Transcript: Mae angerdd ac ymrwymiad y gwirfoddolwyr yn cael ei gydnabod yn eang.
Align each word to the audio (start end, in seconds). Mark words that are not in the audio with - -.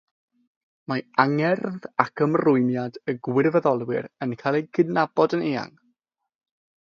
Mae 0.91 1.01
angerdd 1.23 1.83
ac 2.03 2.23
ymrwymiad 2.27 2.97
y 3.13 3.15
gwirfoddolwyr 3.27 4.09
yn 4.27 4.35
cael 4.41 4.59
ei 4.61 4.67
gydnabod 4.79 5.37
yn 5.39 5.45
eang. 5.53 5.77